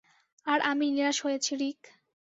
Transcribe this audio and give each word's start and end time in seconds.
আর 0.47 0.59
আমি 0.61 0.85
নিরাশ 0.91 1.17
হয়েছি, 1.21 1.51
রিক। 1.55 1.81